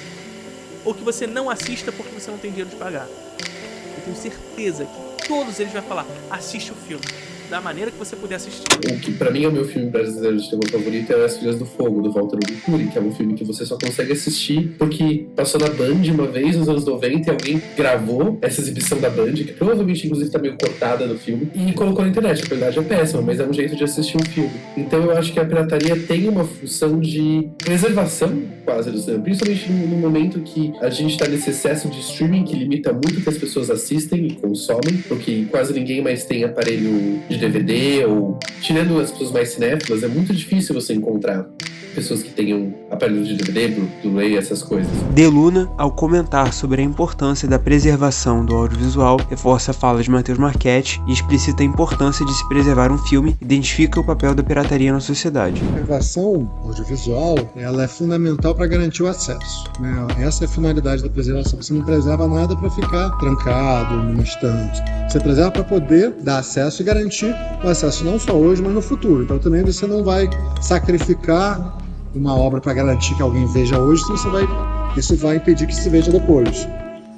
ou 0.84 0.94
que 0.94 1.02
você 1.02 1.26
não 1.26 1.50
assista 1.50 1.92
porque 1.92 2.12
você 2.12 2.30
não 2.30 2.38
tem 2.38 2.50
dinheiro 2.50 2.70
de 2.70 2.76
pagar. 2.76 3.06
Eu 3.06 4.04
tenho 4.04 4.16
certeza 4.16 4.86
que 4.86 5.28
todos 5.28 5.60
eles 5.60 5.72
vão 5.72 5.82
falar: 5.82 6.06
assiste 6.30 6.72
o 6.72 6.74
filme 6.74 7.04
da 7.50 7.61
maneira 7.61 7.91
que 7.91 7.99
você 7.99 8.14
puder 8.14 8.37
assistir. 8.37 8.64
O 8.73 9.00
que 9.00 9.12
pra 9.12 9.31
mim 9.31 9.44
é 9.44 9.49
o 9.49 9.52
meu 9.52 9.64
filme 9.64 9.91
brasileiro 9.91 10.37
de 10.37 10.49
terror 10.49 10.70
favorito 10.70 11.12
é 11.12 11.25
As 11.25 11.37
Filhas 11.37 11.56
do 11.56 11.67
Fogo, 11.67 12.00
do 12.00 12.12
Walter 12.12 12.38
Uguri, 12.69 12.87
que 12.87 12.97
é 12.97 13.00
um 13.00 13.12
filme 13.12 13.35
que 13.35 13.44
você 13.44 13.67
só 13.67 13.76
consegue 13.76 14.12
assistir 14.12 14.75
porque 14.79 15.26
passou 15.35 15.61
na 15.61 15.69
Band 15.69 16.02
uma 16.12 16.26
vez 16.26 16.56
nos 16.56 16.69
anos 16.69 16.85
90 16.85 17.29
e 17.29 17.31
alguém 17.31 17.62
gravou 17.76 18.38
essa 18.41 18.61
exibição 18.61 19.00
da 19.00 19.11
Band, 19.11 19.32
que 19.32 19.52
provavelmente 19.52 20.06
inclusive 20.06 20.31
tá 20.31 20.38
meio 20.38 20.56
cortada 20.56 21.06
do 21.08 21.19
filme, 21.19 21.50
e 21.54 21.73
colocou 21.73 22.04
na 22.04 22.11
internet. 22.11 22.45
A 22.45 22.47
qualidade 22.47 22.78
é 22.78 22.83
péssima, 22.83 23.21
mas 23.21 23.40
é 23.40 23.47
um 23.47 23.52
jeito 23.52 23.75
de 23.75 23.83
assistir 23.83 24.16
um 24.16 24.25
filme. 24.25 24.52
Então 24.76 25.02
eu 25.02 25.16
acho 25.16 25.33
que 25.33 25.40
a 25.40 25.45
pirataria 25.45 25.97
tem 25.97 26.28
uma 26.28 26.45
função 26.45 27.00
de 27.00 27.49
preservação 27.59 28.42
quase 28.64 28.90
do 28.90 28.99
cinema, 28.99 29.25
principalmente 29.25 29.73
no, 29.73 29.97
momento 29.97 30.40
que 30.40 30.73
a 30.80 30.88
gente 30.88 31.19
tá 31.19 31.26
nesse 31.26 31.50
excesso 31.50 31.88
de 31.88 31.99
streaming 32.00 32.45
que 32.45 32.54
limita 32.54 32.92
muito 32.92 33.19
o 33.19 33.23
que 33.23 33.28
as 33.28 33.37
pessoas 33.37 33.71
assistem 33.71 34.26
e 34.26 34.35
consomem, 34.35 34.99
porque 35.09 35.47
quase 35.50 35.73
ninguém 35.73 36.00
mais 36.00 36.25
tem 36.25 36.45
aparelho 36.45 37.21
de 37.28 37.39
DVD 37.40 38.04
ou 38.04 38.38
tirando 38.61 39.00
as 39.00 39.11
pessoas 39.11 39.32
mais 39.32 39.49
cinéfilas, 39.50 40.02
é 40.02 40.09
muito 40.09 40.35
difícil 40.35 40.75
você 40.75 40.94
encontrar 40.94 41.49
pessoas 41.90 42.23
que 42.23 42.30
tenham 42.30 42.73
aparelhos 42.90 43.28
de 43.28 43.37
DVD, 43.37 43.68
Blu-ray, 44.02 44.37
essas 44.37 44.62
coisas. 44.62 44.90
Deluna, 45.14 45.70
ao 45.76 45.90
comentar 45.90 46.52
sobre 46.52 46.82
a 46.82 46.85
importância 46.85 47.49
da 47.49 47.59
preservação 47.59 48.44
do 48.44 48.54
audiovisual, 48.54 49.18
reforça 49.28 49.70
a 49.70 49.75
fala 49.75 50.02
de 50.02 50.11
Matheus 50.11 50.38
Marchetti 50.38 51.00
e 51.06 51.12
explicita 51.12 51.62
a 51.62 51.66
importância 51.66 52.25
de 52.25 52.32
se 52.32 52.49
preservar 52.49 52.90
um 52.90 52.99
filme, 52.99 53.37
identifica 53.40 54.00
o 54.00 54.04
papel 54.04 54.35
da 54.35 54.42
pirataria 54.42 54.92
na 54.92 55.00
sociedade. 55.00 55.62
A 55.62 55.73
preservação 55.73 56.50
audiovisual 56.64 57.37
ela 57.56 57.85
é 57.85 57.88
fundamental 57.88 58.54
para 58.54 58.66
garantir 58.66 59.02
o 59.02 59.06
acesso. 59.09 59.64
Né? 59.78 60.06
Essa 60.20 60.44
é 60.44 60.47
a 60.47 60.50
finalidade 60.50 61.02
da 61.02 61.09
preservação. 61.09 61.61
Você 61.61 61.73
não 61.73 61.85
preserva 61.85 62.26
nada 62.26 62.56
para 62.56 62.70
ficar 62.70 63.11
trancado 63.18 63.97
numa 63.97 64.23
estante. 64.23 64.82
Você 65.09 65.20
preserva 65.20 65.50
para 65.50 65.64
poder 65.64 66.12
dar 66.23 66.38
acesso 66.38 66.82
e 66.82 66.85
garantir 66.85 67.35
o 67.64 67.68
acesso 67.68 68.04
não 68.04 68.18
só 68.18 68.32
hoje, 68.32 68.62
mas 68.62 68.73
no 68.73 68.82
futuro. 68.82 69.25
Então 69.25 69.38
também 69.38 69.62
você 69.62 69.87
não 69.87 70.04
vai 70.04 70.28
sacrificar 70.61 71.78
uma 72.14 72.35
obra 72.35 72.61
para 72.61 72.75
garantir 72.75 73.14
que 73.14 73.23
alguém 73.23 73.47
veja 73.47 73.79
hoje, 73.79 74.02
então 74.05 74.17
você 74.17 74.29
vai, 74.29 74.49
isso 74.97 75.17
vai 75.17 75.37
impedir 75.37 75.67
que 75.67 75.75
se 75.75 75.88
veja 75.88 76.11
depois. 76.11 76.67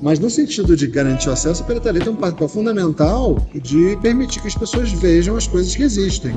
Mas 0.03 0.19
no 0.19 0.29
sentido 0.29 0.77
de 0.77 0.89
garantir 0.89 1.29
o 1.29 1.33
acesso, 1.33 1.63
a 1.63 1.67
pirataria 1.67 2.01
tem 2.01 2.13
um 2.13 2.17
papel 2.17 2.49
fundamental 2.49 3.47
de 3.55 3.97
permitir 4.03 4.43
que 4.43 4.49
as 4.49 4.55
pessoas 4.57 4.91
vejam 4.91 5.37
as 5.37 5.47
coisas 5.47 5.77
que 5.77 5.85
existem. 5.85 6.33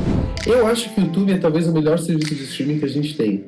Eu 0.45 0.67
acho 0.67 0.93
que 0.93 1.01
o 1.01 1.03
YouTube 1.05 1.33
é 1.33 1.37
talvez 1.37 1.67
o 1.67 1.73
melhor 1.73 1.97
serviço 1.97 2.35
de 2.35 2.43
streaming 2.43 2.77
que 2.77 2.85
a 2.85 2.89
gente 2.89 3.17
tem. 3.17 3.45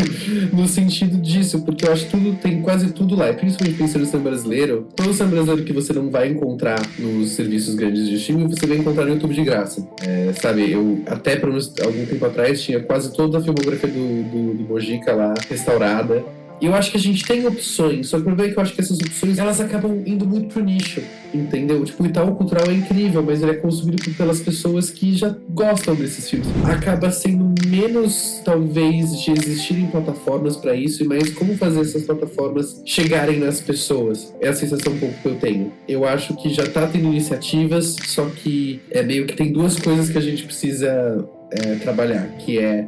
no 0.52 0.68
sentido 0.68 1.16
disso, 1.16 1.62
porque 1.62 1.86
eu 1.86 1.92
acho 1.92 2.04
que 2.04 2.10
tudo 2.10 2.36
tem 2.36 2.60
quase 2.60 2.92
tudo 2.92 3.16
lá. 3.16 3.32
Principalmente 3.32 3.78
pensando 3.78 4.04
no 4.04 4.20
brasileiro, 4.20 4.86
todo 4.94 5.14
cinema 5.14 5.30
brasileiro 5.30 5.64
que 5.64 5.72
você 5.72 5.94
não 5.94 6.10
vai 6.10 6.28
encontrar 6.28 6.80
nos 6.98 7.30
serviços 7.30 7.74
grandes 7.74 8.06
de 8.06 8.16
streaming, 8.16 8.48
você 8.48 8.66
vai 8.66 8.76
encontrar 8.76 9.06
no 9.06 9.14
YouTube 9.14 9.34
de 9.34 9.44
graça. 9.44 9.86
É, 10.02 10.32
sabe, 10.34 10.70
eu 10.70 11.02
até 11.06 11.36
por 11.36 11.48
algum 11.48 12.04
tempo 12.04 12.24
atrás 12.26 12.62
tinha 12.62 12.80
quase 12.80 13.12
toda 13.14 13.38
a 13.38 13.40
filmografia 13.40 13.88
do, 13.88 14.22
do, 14.24 14.54
do 14.58 14.64
Mojica 14.64 15.14
lá 15.14 15.32
restaurada 15.48 16.22
eu 16.66 16.74
acho 16.74 16.90
que 16.90 16.96
a 16.96 17.00
gente 17.00 17.24
tem 17.24 17.46
opções, 17.46 18.08
só 18.08 18.16
que 18.16 18.22
o 18.22 18.26
problema 18.26 18.50
é 18.50 18.52
que 18.52 18.58
eu 18.58 18.62
acho 18.62 18.74
que 18.74 18.80
essas 18.80 18.98
opções 18.98 19.38
elas 19.38 19.60
acabam 19.60 20.02
indo 20.06 20.26
muito 20.26 20.48
pro 20.52 20.62
nicho, 20.62 21.02
entendeu? 21.32 21.84
Tipo, 21.84 22.02
o 22.02 22.06
Itaú 22.06 22.34
Cultural 22.34 22.70
é 22.70 22.74
incrível, 22.74 23.22
mas 23.22 23.42
ele 23.42 23.52
é 23.52 23.54
consumido 23.54 24.02
pelas 24.14 24.40
pessoas 24.40 24.90
que 24.90 25.16
já 25.16 25.34
gostam 25.50 25.94
desses 25.94 26.28
filmes. 26.28 26.48
Acaba 26.64 27.10
sendo 27.10 27.54
menos, 27.66 28.40
talvez, 28.44 29.20
de 29.20 29.32
existirem 29.32 29.86
plataformas 29.86 30.56
para 30.56 30.74
isso 30.74 31.02
e 31.02 31.06
mais 31.06 31.30
como 31.30 31.56
fazer 31.56 31.80
essas 31.80 32.04
plataformas 32.04 32.82
chegarem 32.84 33.38
nas 33.38 33.60
pessoas. 33.60 34.34
É 34.40 34.48
a 34.48 34.54
sensação 34.54 34.92
um 34.92 34.98
pouco 34.98 35.14
que 35.20 35.28
eu 35.28 35.34
tenho. 35.36 35.72
Eu 35.88 36.04
acho 36.04 36.34
que 36.36 36.52
já 36.52 36.66
tá 36.66 36.86
tendo 36.86 37.06
iniciativas, 37.06 37.96
só 38.06 38.26
que 38.26 38.80
é 38.90 39.02
meio 39.02 39.26
que 39.26 39.34
tem 39.34 39.52
duas 39.52 39.78
coisas 39.78 40.08
que 40.08 40.18
a 40.18 40.20
gente 40.20 40.44
precisa 40.44 41.24
é, 41.50 41.76
trabalhar, 41.76 42.28
que 42.38 42.58
é 42.58 42.86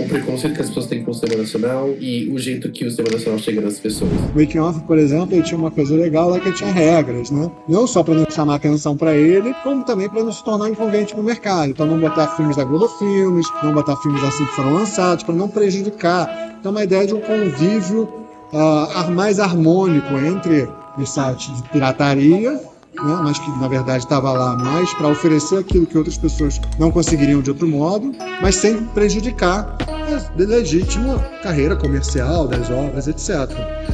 o 0.00 0.08
preconceito 0.08 0.54
que 0.54 0.60
as 0.60 0.68
pessoas 0.68 0.86
têm 0.86 1.02
com 1.04 1.10
o 1.10 1.14
cinema 1.14 1.42
nacional 1.42 1.94
e 1.98 2.28
o 2.30 2.38
jeito 2.38 2.70
que 2.70 2.84
o 2.84 2.90
cinema 2.90 3.16
nacional 3.16 3.38
chega 3.38 3.60
nas 3.60 3.78
pessoas. 3.78 4.10
O 4.34 4.38
Making 4.38 4.58
Off, 4.58 4.80
por 4.80 4.98
exemplo, 4.98 5.34
ele 5.34 5.42
tinha 5.42 5.58
uma 5.58 5.70
coisa 5.70 5.94
legal 5.94 6.30
lá 6.30 6.40
que 6.40 6.52
tinha 6.52 6.72
regras, 6.72 7.30
né? 7.30 7.50
Não 7.68 7.86
só 7.86 8.02
para 8.02 8.14
não 8.14 8.26
chamar 8.30 8.56
atenção 8.56 8.96
para 8.96 9.14
ele, 9.14 9.54
como 9.62 9.84
também 9.84 10.08
para 10.08 10.22
não 10.22 10.32
se 10.32 10.44
tornar 10.44 10.68
inconveniente 10.68 11.16
no 11.16 11.22
mercado. 11.22 11.70
Então, 11.70 11.86
não 11.86 11.98
botar 11.98 12.28
filmes 12.36 12.56
da 12.56 12.64
Globo 12.64 12.88
Filmes, 12.98 13.46
não 13.62 13.72
botar 13.72 13.96
filmes 13.96 14.22
assim 14.22 14.44
que 14.44 14.52
foram 14.52 14.74
lançados, 14.74 15.24
para 15.24 15.34
não 15.34 15.48
prejudicar. 15.48 16.56
Então, 16.58 16.72
uma 16.72 16.84
ideia 16.84 17.06
de 17.06 17.14
um 17.14 17.20
convívio 17.20 18.08
uh, 18.52 19.10
mais 19.12 19.38
harmônico 19.38 20.14
entre 20.18 20.68
os 20.98 21.10
sites 21.10 21.62
de 21.62 21.68
pirataria 21.68 22.60
né, 22.94 23.20
mas 23.22 23.38
que 23.38 23.50
na 23.58 23.68
verdade 23.68 24.04
estava 24.04 24.32
lá 24.32 24.56
mais 24.56 24.92
para 24.94 25.08
oferecer 25.08 25.58
aquilo 25.58 25.86
que 25.86 25.96
outras 25.96 26.18
pessoas 26.18 26.60
não 26.78 26.90
conseguiriam 26.90 27.40
de 27.40 27.50
outro 27.50 27.66
modo, 27.66 28.12
mas 28.40 28.56
sem 28.56 28.84
prejudicar 28.86 29.76
a 29.86 30.42
legítima 30.42 31.18
carreira 31.42 31.76
comercial 31.76 32.48
das 32.48 32.70
obras, 32.70 33.06
etc. 33.06 33.50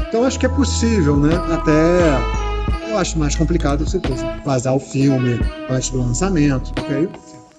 Então 0.09 0.25
acho 0.25 0.38
que 0.38 0.47
é 0.47 0.49
possível, 0.49 1.17
né? 1.17 1.35
Até 1.53 2.91
eu 2.91 2.99
acho 2.99 3.19
mais 3.19 3.35
complicado 3.35 3.87
você 3.87 4.00
vazar 4.45 4.75
o 4.75 4.81
filme 4.81 5.38
antes 5.69 5.91
do 5.91 5.99
lançamento, 5.99 6.73
porque 6.73 6.93
aí 6.95 7.09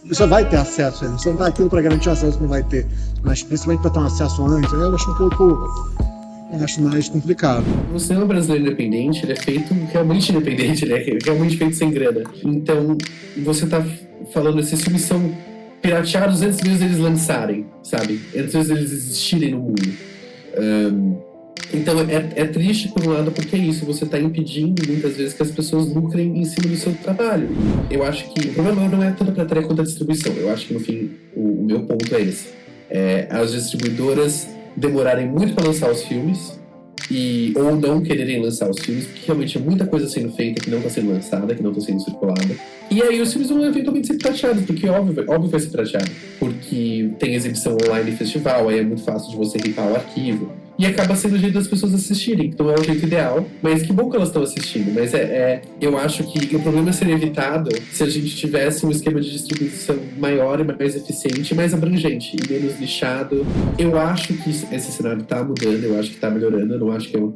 você 0.05 0.25
vai 0.25 0.47
ter 0.49 0.55
acesso 0.55 1.03
a 1.03 1.07
ele. 1.07 1.17
Você 1.17 1.29
não 1.29 1.37
vai 1.37 1.49
aquilo 1.49 1.69
para 1.69 1.81
garantir 1.81 2.09
acesso, 2.09 2.39
não 2.39 2.47
vai 2.47 2.63
ter. 2.63 2.87
Mas 3.23 3.43
principalmente 3.43 3.81
para 3.81 3.91
ter 3.91 3.99
um 3.99 4.05
acesso 4.05 4.45
antes, 4.45 4.71
eu 4.71 4.95
acho 4.95 5.11
um 5.11 5.15
pouco 5.15 5.69
acho 6.51 6.81
mais 6.81 7.09
complicado. 7.09 7.65
O 7.93 7.99
cinema 7.99 8.25
brasileiro 8.25 8.65
independente, 8.65 9.23
ele 9.23 9.33
é 9.33 9.35
feito 9.35 9.73
realmente 9.91 10.31
independente, 10.31 10.85
ele 10.85 10.93
é 10.93 11.17
realmente 11.23 11.57
feito 11.57 11.75
sem 11.75 11.91
grana. 11.91 12.23
Então, 12.43 12.97
você 13.37 13.67
tá 13.67 13.85
falando, 14.33 14.59
esses 14.59 14.81
filmes 14.81 15.01
são 15.01 15.31
pirateados 15.81 16.41
antes 16.41 16.61
mesmo 16.61 16.85
eles 16.85 16.97
lançarem, 16.97 17.65
sabe? 17.83 18.21
Antes 18.35 18.53
mesmo 18.53 18.77
eles 18.77 18.91
existirem 18.91 19.51
no 19.51 19.59
mundo. 19.59 19.93
Um, 20.57 21.27
então 21.73 21.99
é, 21.99 22.41
é, 22.41 22.45
triste 22.45 22.87
por 22.89 23.05
um 23.05 23.09
lado 23.09 23.31
porque 23.31 23.55
é 23.55 23.59
isso, 23.59 23.85
você 23.85 24.05
está 24.05 24.17
impedindo 24.17 24.81
muitas 24.87 25.17
vezes 25.17 25.33
que 25.33 25.43
as 25.43 25.51
pessoas 25.51 25.87
lucrem 25.87 26.39
em 26.39 26.45
cima 26.45 26.67
do 26.67 26.77
seu 26.77 26.93
trabalho. 26.93 27.49
Eu 27.91 28.03
acho 28.03 28.29
que 28.33 28.49
o 28.49 28.53
problema 28.53 28.87
não 28.87 29.03
é 29.03 29.11
tanto 29.11 29.31
a 29.31 29.33
pirataria 29.33 29.63
quanto 29.63 29.81
a 29.81 29.83
distribuição. 29.83 30.33
Eu 30.33 30.51
acho 30.51 30.67
que 30.67 30.73
no 30.73 30.79
fim 30.79 31.11
o, 31.35 31.61
o 31.61 31.65
meu 31.65 31.81
ponto 31.81 32.15
é 32.15 32.21
esse. 32.21 32.47
É, 32.89 33.27
as 33.29 33.51
distribuidoras 33.51 34.47
demorarem 34.77 35.27
muito 35.27 35.55
para 35.55 35.65
lançar 35.65 35.91
os 35.91 36.03
filmes 36.03 36.57
e 37.09 37.53
ou 37.55 37.75
não 37.75 38.01
quererem 38.01 38.41
lançar 38.41 38.69
os 38.69 38.79
filmes, 38.79 39.05
porque 39.05 39.25
realmente 39.25 39.57
é 39.57 39.61
muita 39.61 39.85
coisa 39.85 40.07
sendo 40.07 40.31
feita 40.33 40.61
que 40.61 40.69
não 40.69 40.77
está 40.79 40.89
sendo 40.89 41.11
lançada, 41.11 41.55
que 41.55 41.63
não 41.63 41.71
está 41.71 41.81
sendo 41.83 42.01
circulada. 42.01 42.55
E 42.89 43.01
aí 43.01 43.21
os 43.21 43.31
filmes 43.31 43.49
vão 43.49 43.65
eventualmente 43.65 44.07
ser 44.07 44.17
prateados, 44.17 44.65
porque 44.65 44.87
óbvio, 44.87 45.25
óbvio 45.27 45.49
vai 45.49 45.59
ser 45.59 45.69
prateado. 45.69 46.11
Porque 46.39 47.11
tem 47.19 47.33
exibição 47.33 47.77
online 47.85 48.11
e 48.11 48.15
festival, 48.15 48.69
aí 48.69 48.79
é 48.79 48.83
muito 48.83 49.03
fácil 49.03 49.31
de 49.31 49.37
você 49.37 49.57
ripar 49.57 49.91
o 49.91 49.95
arquivo. 49.95 50.51
E 50.77 50.85
acaba 50.85 51.15
sendo 51.15 51.35
o 51.35 51.39
jeito 51.39 51.53
das 51.53 51.67
pessoas 51.67 51.93
assistirem. 51.93 52.47
Então 52.47 52.69
é 52.69 52.75
o 52.75 52.83
jeito 52.83 53.05
ideal. 53.05 53.45
Mas 53.61 53.81
que 53.81 53.91
bom 53.91 54.09
que 54.09 54.15
elas 54.15 54.29
estão 54.29 54.43
assistindo. 54.43 54.93
Mas 54.93 55.13
é, 55.13 55.21
é, 55.21 55.61
eu 55.81 55.97
acho 55.97 56.23
que 56.23 56.55
o 56.55 56.59
problema 56.61 56.93
seria 56.93 57.15
evitado 57.15 57.69
se 57.91 58.03
a 58.03 58.09
gente 58.09 58.35
tivesse 58.35 58.85
um 58.85 58.91
esquema 58.91 59.19
de 59.19 59.31
distribuição 59.31 59.97
maior 60.17 60.59
e 60.59 60.63
mais 60.63 60.95
eficiente, 60.95 61.55
mais 61.55 61.73
abrangente 61.73 62.35
e 62.37 62.51
menos 62.51 62.79
lixado. 62.79 63.45
Eu 63.77 63.97
acho 63.97 64.33
que 64.35 64.49
esse 64.49 64.91
cenário 64.91 65.21
está 65.21 65.43
mudando, 65.43 65.83
eu 65.83 65.99
acho 65.99 66.09
que 66.09 66.15
está 66.15 66.29
melhorando. 66.29 66.75
Eu 66.75 66.79
não 66.79 66.91
acho 66.91 67.09
que 67.09 67.17
é 67.17 67.19
um 67.19 67.33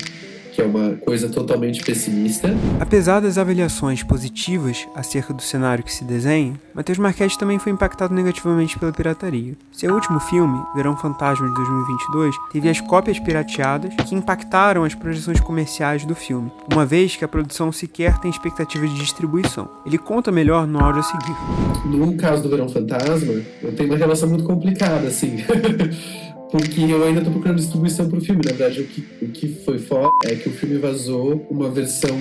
que 0.51 0.61
é 0.61 0.65
uma 0.65 0.95
coisa 0.97 1.29
totalmente 1.29 1.83
pessimista. 1.83 2.49
Apesar 2.79 3.19
das 3.19 3.37
avaliações 3.37 4.03
positivas 4.03 4.87
acerca 4.95 5.33
do 5.33 5.41
cenário 5.41 5.83
que 5.83 5.93
se 5.93 6.03
desenha, 6.03 6.59
Matheus 6.73 6.97
Marquette 6.97 7.37
também 7.37 7.59
foi 7.59 7.71
impactado 7.71 8.13
negativamente 8.13 8.77
pela 8.77 8.91
pirataria. 8.91 9.55
Seu 9.71 9.93
último 9.93 10.19
filme, 10.19 10.61
Verão 10.75 10.95
Fantasma 10.97 11.47
de 11.47 11.53
2022, 11.53 12.35
teve 12.51 12.69
as 12.69 12.81
cópias 12.81 13.19
pirateadas 13.19 13.93
que 14.07 14.15
impactaram 14.15 14.83
as 14.83 14.95
projeções 14.95 15.39
comerciais 15.39 16.05
do 16.05 16.15
filme, 16.15 16.51
uma 16.71 16.85
vez 16.85 17.15
que 17.15 17.25
a 17.25 17.27
produção 17.27 17.71
sequer 17.71 18.17
tem 18.19 18.29
expectativa 18.31 18.87
de 18.87 18.95
distribuição. 18.95 19.69
Ele 19.85 19.97
conta 19.97 20.31
melhor 20.31 20.67
no 20.67 20.79
áudio 20.79 21.01
a 21.01 21.03
seguir. 21.03 21.35
No 21.85 22.15
caso 22.15 22.43
do 22.43 22.49
Verão 22.49 22.69
Fantasma, 22.69 23.33
eu 23.61 23.75
tenho 23.75 23.89
uma 23.89 23.97
relação 23.97 24.29
muito 24.29 24.43
complicada, 24.43 25.07
assim. 25.07 25.37
porque 26.51 26.81
eu 26.81 27.03
ainda 27.03 27.21
tô 27.21 27.31
procurando 27.31 27.57
distribuição 27.57 28.09
pro 28.09 28.19
filme. 28.19 28.41
Na 28.43 28.51
verdade, 28.51 28.81
o 28.81 28.85
que, 28.85 29.03
o 29.21 29.27
que 29.29 29.47
foi 29.63 29.79
foda 29.79 30.11
é 30.25 30.35
que 30.35 30.49
o 30.49 30.51
filme 30.51 30.77
vazou 30.77 31.47
uma 31.49 31.69
versão 31.69 32.17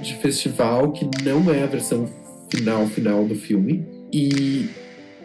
de 0.00 0.14
festival 0.18 0.92
que 0.92 1.08
não 1.24 1.52
é 1.52 1.64
a 1.64 1.66
versão 1.66 2.08
final, 2.48 2.86
final 2.86 3.24
do 3.24 3.34
filme. 3.34 3.84
E, 4.12 4.68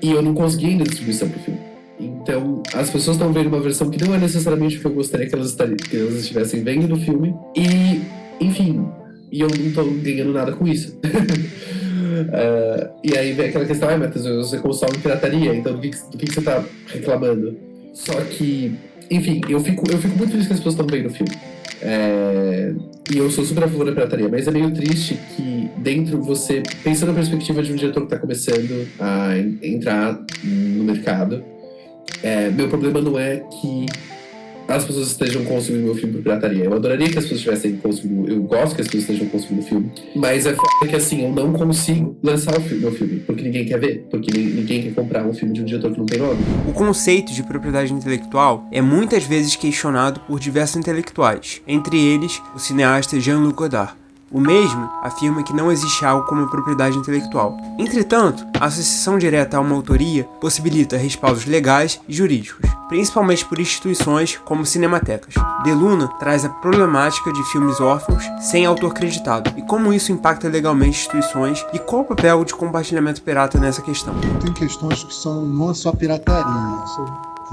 e 0.01 0.11
eu 0.11 0.21
não 0.23 0.33
consegui 0.33 0.65
ainda 0.67 0.83
distribuição 0.85 1.29
pro 1.29 1.39
filme. 1.39 1.59
Então, 1.99 2.63
as 2.73 2.89
pessoas 2.89 3.17
estão 3.17 3.31
vendo 3.31 3.47
uma 3.47 3.59
versão 3.59 3.89
que 3.89 4.03
não 4.03 4.13
é 4.13 4.17
necessariamente 4.19 4.77
o 4.77 4.79
que 4.79 4.85
eu 4.85 4.93
gostaria 4.93 5.27
que 5.27 5.35
elas, 5.35 5.55
que 5.55 5.97
elas 5.97 6.15
estivessem 6.15 6.63
vendo 6.63 6.87
no 6.87 6.97
filme. 6.97 7.35
E, 7.55 8.01
enfim, 8.43 8.87
e 9.31 9.41
eu 9.41 9.47
não 9.47 9.71
tô 9.71 9.83
ganhando 10.01 10.33
nada 10.33 10.51
com 10.51 10.67
isso. 10.67 10.97
uh, 11.03 12.89
e 13.03 13.15
aí 13.17 13.33
vem 13.33 13.49
aquela 13.49 13.65
questão, 13.65 13.89
ai, 13.89 13.97
Matheus, 13.97 14.25
você 14.47 14.57
consome 14.59 14.97
pirataria, 14.97 15.55
então 15.55 15.75
do 15.75 15.81
que, 15.81 15.91
do 16.11 16.17
que 16.17 16.31
você 16.31 16.41
tá 16.41 16.63
reclamando? 16.87 17.67
Só 17.97 18.13
que, 18.21 18.75
enfim, 19.09 19.41
eu 19.49 19.59
fico, 19.59 19.91
eu 19.91 19.97
fico 19.97 20.15
muito 20.15 20.29
feliz 20.29 20.45
que 20.45 20.53
as 20.53 20.59
pessoas 20.59 20.75
estão 20.75 20.85
vendo 20.85 21.07
o 21.07 21.09
filme. 21.09 21.35
É, 21.81 22.73
e 23.11 23.17
eu 23.17 23.29
sou 23.31 23.43
super 23.43 23.63
a 23.63 23.67
favor 23.67 23.85
da 23.85 23.91
pirataria, 23.91 24.29
mas 24.29 24.47
é 24.47 24.51
meio 24.51 24.71
triste 24.71 25.17
que 25.35 25.69
dentro 25.77 26.21
você, 26.21 26.61
pensando 26.83 27.09
na 27.09 27.15
perspectiva 27.15 27.63
de 27.63 27.73
um 27.73 27.75
diretor 27.75 28.01
que 28.01 28.05
está 28.05 28.19
começando 28.19 28.87
a 28.99 29.37
entrar 29.63 30.19
no 30.43 30.83
mercado, 30.83 31.43
é, 32.21 32.51
meu 32.51 32.69
problema 32.69 33.01
não 33.01 33.17
é 33.17 33.37
que 33.37 33.85
as 34.67 34.83
pessoas 34.83 35.07
estejam 35.07 35.43
consumindo 35.45 35.85
meu 35.85 35.95
filme 35.95 36.15
por 36.15 36.23
pirataria. 36.23 36.65
Eu 36.65 36.73
adoraria 36.73 37.09
que 37.09 37.17
as 37.17 37.25
pessoas 37.25 37.39
estivessem 37.39 37.77
consumindo. 37.77 38.29
Eu 38.29 38.43
gosto 38.43 38.75
que 38.75 38.81
as 38.81 38.87
pessoas 38.87 39.03
estejam 39.03 39.27
consumindo 39.29 39.65
o 39.65 39.67
filme. 39.67 39.91
Mas 40.15 40.45
é 40.45 40.53
foda 40.53 40.87
que 40.87 40.95
assim, 40.95 41.23
eu 41.23 41.31
não 41.31 41.53
consigo 41.53 42.17
lançar 42.21 42.57
o 42.57 42.61
filme, 42.61 42.83
meu 42.83 42.91
filme. 42.91 43.19
Porque 43.19 43.43
ninguém 43.43 43.65
quer 43.65 43.79
ver. 43.79 44.05
Porque 44.09 44.31
ninguém 44.37 44.83
quer 44.83 44.93
comprar 44.93 45.25
um 45.25 45.33
filme 45.33 45.53
de 45.53 45.61
um 45.61 45.65
diretor 45.65 45.91
que 45.91 45.99
não 45.99 46.05
tem 46.05 46.19
nome. 46.19 46.39
O 46.67 46.73
conceito 46.73 47.33
de 47.33 47.43
propriedade 47.43 47.93
intelectual 47.93 48.67
é 48.71 48.81
muitas 48.81 49.23
vezes 49.23 49.55
questionado 49.55 50.19
por 50.21 50.39
diversos 50.39 50.77
intelectuais. 50.77 51.61
Entre 51.67 51.97
eles, 51.97 52.41
o 52.55 52.59
cineasta 52.59 53.19
Jean-Luc 53.19 53.55
Godard. 53.55 54.06
O 54.29 54.41
mesmo 54.41 54.89
afirma 55.01 55.41
que 55.41 55.53
não 55.53 55.71
existe 55.71 56.05
algo 56.05 56.27
como 56.27 56.49
propriedade 56.49 56.97
intelectual. 56.97 57.57
Entretanto, 57.77 58.45
a 58.59 58.65
associação 58.65 59.17
direta 59.17 59.57
a 59.57 59.61
uma 59.61 59.75
autoria 59.75 60.25
possibilita 60.41 60.97
respaldos 60.97 61.45
legais 61.45 62.01
e 62.07 62.13
jurídicos, 62.13 62.69
principalmente 62.89 63.45
por 63.45 63.59
instituições 63.59 64.37
como 64.43 64.65
cinematecas. 64.65 65.33
De 65.63 65.71
Luna 65.71 66.09
traz 66.19 66.43
a 66.43 66.49
problemática 66.49 67.31
de 67.31 67.43
filmes 67.51 67.79
órfãos 67.79 68.23
sem 68.41 68.65
autor 68.65 68.93
creditado 68.93 69.53
e 69.55 69.61
como 69.61 69.93
isso 69.93 70.11
impacta 70.11 70.49
legalmente 70.49 70.97
instituições 70.99 71.65
e 71.71 71.79
qual 71.79 72.01
o 72.01 72.05
papel 72.05 72.43
de 72.43 72.53
compartilhamento 72.53 73.21
pirata 73.21 73.57
nessa 73.57 73.81
questão. 73.81 74.13
Tem 74.41 74.51
questões 74.51 75.03
que 75.03 75.13
são 75.13 75.41
não 75.41 75.73
só 75.73 75.93
pirataria, 75.93 76.85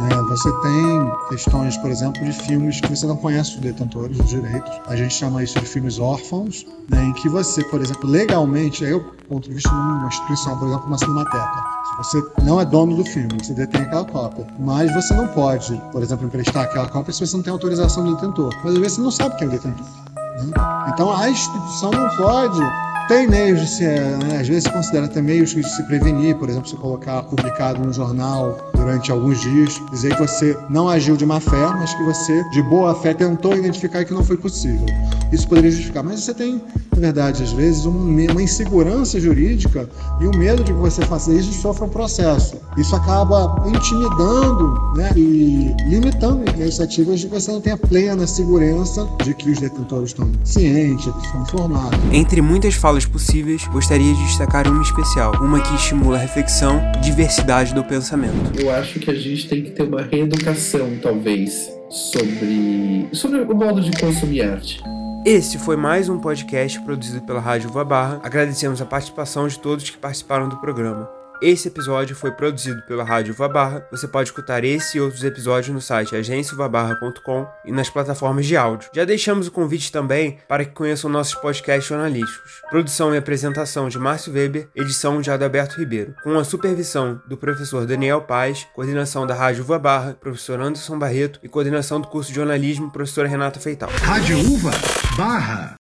é, 0.01 0.23
você 0.23 0.53
tem 0.63 1.13
questões, 1.29 1.77
por 1.77 1.91
exemplo, 1.91 2.25
de 2.25 2.33
filmes 2.33 2.81
que 2.81 2.95
você 2.95 3.07
não 3.07 3.17
conhece 3.17 3.55
os 3.55 3.61
detentores 3.61 4.17
dos 4.17 4.29
direitos. 4.29 4.73
A 4.87 4.97
gente 4.97 5.15
chama 5.15 5.43
isso 5.43 5.59
de 5.59 5.67
filmes 5.67 5.99
órfãos, 5.99 6.67
né, 6.91 7.03
em 7.05 7.13
que 7.13 7.29
você, 7.29 7.63
por 7.65 7.81
exemplo, 7.81 8.09
legalmente, 8.09 8.85
aí 8.85 8.91
eu 8.91 9.15
ponto 9.29 9.49
de 9.49 9.55
vista 9.55 9.71
de 9.71 9.77
uma 9.77 10.07
instituição, 10.07 10.59
por 10.59 10.69
exemplo, 10.69 10.87
uma 10.87 10.99
cinemateca. 10.99 11.65
Você 11.99 12.23
não 12.43 12.61
é 12.61 12.65
dono 12.65 12.97
do 12.97 13.05
filme, 13.05 13.29
você 13.43 13.55
detém 13.55 13.83
aquela 13.83 14.05
cópia. 14.05 14.47
Mas 14.59 14.93
você 14.95 15.15
não 15.15 15.29
pode, 15.29 15.81
por 15.93 16.03
exemplo, 16.03 16.27
emprestar 16.27 16.65
aquela 16.65 16.89
cópia 16.89 17.13
se 17.13 17.27
você 17.27 17.37
não 17.37 17.43
tem 17.43 17.53
autorização 17.53 18.05
do 18.05 18.15
detentor. 18.15 18.53
Mas 18.63 18.75
às 18.75 18.79
vezes 18.79 18.93
você 18.97 19.03
não 19.03 19.11
sabe 19.11 19.37
quem 19.37 19.47
é 19.47 19.49
o 19.49 19.53
detentor. 19.53 19.87
Né? 20.17 20.53
Então 20.93 21.17
a 21.17 21.31
instituição 21.31 21.91
não 21.91 22.09
pode 22.17 22.61
Tem 23.07 23.27
meios 23.27 23.61
de 23.61 23.67
se, 23.69 23.85
né, 23.85 24.39
às 24.41 24.49
vezes 24.49 24.65
se 24.65 24.73
considera 24.73 25.05
até 25.05 25.21
meios 25.21 25.51
de 25.51 25.63
se 25.63 25.83
prevenir, 25.83 26.37
por 26.37 26.49
exemplo, 26.49 26.67
se 26.67 26.77
colocar 26.77 27.23
publicado 27.25 27.85
no 27.85 27.93
jornal 27.93 28.57
durante 28.75 29.13
alguns 29.13 29.41
dias, 29.41 29.81
dizer 29.91 30.15
que 30.17 30.23
você 30.23 30.57
não 30.71 30.89
agiu 30.89 31.15
de 31.15 31.27
má 31.27 31.39
fé, 31.39 31.67
mas 31.67 31.93
que 31.93 32.03
você, 32.03 32.43
de 32.51 32.63
boa 32.63 32.95
fé, 32.95 33.13
tentou 33.13 33.55
identificar 33.55 34.05
que 34.05 34.15
não 34.15 34.25
foi 34.25 34.39
possível. 34.39 34.87
Isso 35.31 35.47
poderia 35.47 35.71
justificar. 35.71 36.03
Mas 36.03 36.21
você 36.21 36.33
tem, 36.33 36.63
na 36.95 37.01
verdade, 37.01 37.43
às 37.43 37.53
vezes, 37.53 37.85
uma 37.85 38.43
insegurança 38.43 39.21
jurídica 39.21 39.89
e 40.21 40.27
o 40.27 40.37
medo 40.37 40.65
de 40.65 40.73
que 40.73 40.79
você 40.79 41.03
faça 41.03 41.33
isso 41.33 41.51
e 41.51 41.55
sofra 41.55 41.85
um 41.85 41.89
processo. 41.89 42.57
Isso 42.79 42.95
acaba 42.97 43.63
intimidando 43.67 44.95
né, 44.97 45.11
e 45.17 45.75
limitando 45.89 46.43
iniciativas 46.59 47.21
de 47.21 47.29
que 47.29 47.35
você 47.35 47.51
não 47.53 47.61
tenha 47.61 47.77
plena 47.77 48.27
segurança 48.27 49.07
de 49.23 49.35
que 49.35 49.51
os 49.51 49.59
detentores 49.59 50.11
estão 50.11 50.31
cientes, 50.43 51.07
estão 51.07 51.43
informados. 51.43 51.99
Entre 52.13 52.41
muitas 52.41 52.75
falas 52.75 52.94
possíveis, 53.03 53.67
gostaria 53.67 54.15
de 54.15 54.25
destacar 54.27 54.69
uma 54.69 54.83
especial, 54.83 55.33
uma 55.41 55.61
que 55.61 55.75
estimula 55.75 56.17
a 56.17 56.21
reflexão 56.21 56.81
e 56.97 57.01
diversidade 57.01 57.75
do 57.75 57.83
pensamento. 57.83 58.61
Eu 58.61 58.71
acho 58.71 59.01
que 59.01 59.11
a 59.11 59.15
gente 59.15 59.49
tem 59.49 59.63
que 59.63 59.71
ter 59.71 59.83
uma 59.83 60.03
reeducação, 60.03 60.99
talvez, 61.03 61.69
sobre, 61.91 63.09
sobre 63.13 63.41
o 63.41 63.55
modo 63.57 63.81
de 63.81 63.91
consumir 63.99 64.43
arte. 64.43 64.81
Esse 65.27 65.59
foi 65.59 65.77
mais 65.77 66.09
um 66.09 66.21
podcast 66.21 66.79
produzido 66.83 67.23
pela 67.23 67.41
Rádio 67.41 67.71
Uva 67.71 67.85
Barra. 67.85 68.21
Agradecemos 68.23 68.81
a 68.83 68.85
participação 68.85 69.49
de 69.49 69.59
todos 69.59 69.89
que 69.89 69.97
participaram 69.97 70.49
do 70.49 70.59
programa. 70.59 71.09
Esse 71.43 71.69
episódio 71.69 72.15
foi 72.15 72.31
produzido 72.31 72.83
pela 72.83 73.05
Rádio 73.05 73.35
Vabarra. 73.35 73.87
Você 73.91 74.07
pode 74.07 74.29
escutar 74.29 74.65
esse 74.65 74.99
e 74.99 75.01
outros 75.01 75.25
episódios 75.25 75.75
no 75.75 75.81
site 75.81 76.17
agenciavabarra.com 76.17 77.47
e 77.65 77.73
nas 77.73 77.91
plataformas 77.91 78.47
de 78.47 78.57
áudio. 78.57 78.89
Já 78.93 79.05
deixamos 79.05 79.49
o 79.49 79.53
convite 79.53 79.91
também 79.91 80.39
para 80.49 80.65
que 80.65 80.73
conheçam 80.73 81.11
nossos 81.11 81.35
podcasts 81.35 81.87
jornalísticos. 81.87 82.63
Produção 82.71 83.15
e 83.15 83.19
apresentação 83.19 83.89
de 83.89 83.99
Márcio 83.99 84.33
Weber, 84.33 84.69
edição 84.75 85.21
de 85.21 85.31
Adalberto 85.31 85.77
Ribeiro, 85.77 86.15
com 86.23 86.39
a 86.39 86.45
supervisão 86.45 87.21
do 87.27 87.37
professor 87.37 87.87
Daniel 87.87 88.23
Paz, 88.23 88.67
coordenação 88.75 89.27
da 89.27 89.35
Rádio 89.35 89.65
Uva 89.65 89.79
Barra, 89.79 90.15
professor 90.15 90.61
Anderson 90.61 90.99
Barreto 90.99 91.41
e 91.43 91.49
coordenação 91.49 92.01
do 92.01 92.09
curso 92.09 92.31
de 92.31 92.37
jornalismo, 92.37 92.91
professora 92.91 93.29
Renata 93.29 93.61
Feital. 93.61 93.91
Rádio 93.91 94.39
Uva 94.39 94.73
Barra. 95.17 95.75